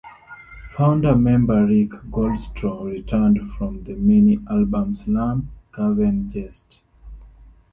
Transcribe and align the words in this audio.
Founder 0.75 1.13
member 1.15 1.67
Rick 1.67 1.89
Goldstraw 2.09 2.85
returned 2.85 3.51
for 3.51 3.71
the 3.71 3.93
mini-album 3.93 4.95
Slum-Cavern-Jest! 4.95 6.79